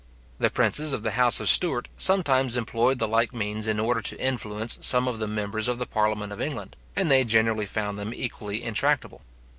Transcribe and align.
The 0.39 0.49
princes 0.49 0.93
of 0.93 1.03
the 1.03 1.11
house 1.11 1.39
of 1.39 1.47
Stuart 1.47 1.87
sometimes 1.95 2.55
employed 2.57 2.97
the 2.97 3.07
like 3.07 3.35
means 3.35 3.67
in 3.67 3.79
order 3.79 4.01
to 4.01 4.19
influence 4.19 4.79
some 4.81 5.07
of 5.07 5.19
the 5.19 5.27
members 5.27 5.67
of 5.67 5.77
the 5.77 5.85
parliament 5.85 6.33
of 6.33 6.41
England, 6.41 6.75
and 6.95 7.11
they 7.11 7.23
generally 7.23 7.67
found 7.67 7.99
them 7.99 8.11
equally 8.11 8.63
intractable. 8.63 9.21